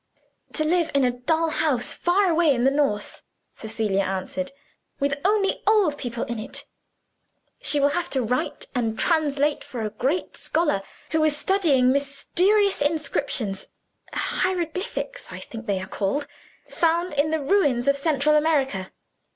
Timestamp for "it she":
6.39-7.79